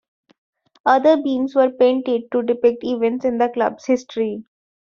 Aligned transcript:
Other 0.83 1.17
beams 1.21 1.53
were 1.53 1.69
painted 1.69 2.31
to 2.31 2.41
depict 2.41 2.83
events 2.83 3.23
in 3.23 3.37
the 3.37 3.49
club's 3.49 3.85
history. 3.85 4.43